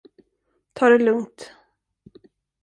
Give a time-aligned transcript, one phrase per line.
[0.73, 1.53] Ta det lugnt.